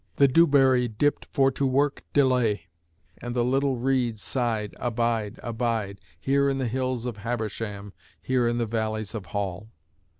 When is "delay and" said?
2.11-3.35